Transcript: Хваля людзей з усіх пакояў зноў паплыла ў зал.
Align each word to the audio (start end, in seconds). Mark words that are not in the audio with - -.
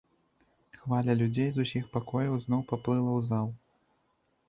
Хваля 0.83 1.13
людзей 1.19 1.49
з 1.59 1.67
усіх 1.67 1.83
пакояў 1.99 2.33
зноў 2.47 2.67
паплыла 2.75 3.07
ў 3.19 3.33
зал. 3.33 3.47